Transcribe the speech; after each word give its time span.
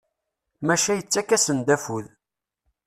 Maca 0.67 0.93
yettak-asen-d 0.95 1.67
afud. 1.75 2.05